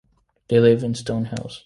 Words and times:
They 0.47 0.59
live 0.59 0.83
in 0.83 0.95
Stonehouse. 0.95 1.59